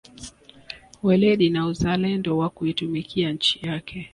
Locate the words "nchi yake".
3.31-4.09